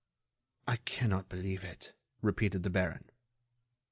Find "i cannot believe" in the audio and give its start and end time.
0.67-1.63